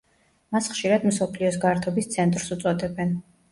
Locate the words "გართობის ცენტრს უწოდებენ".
1.67-3.17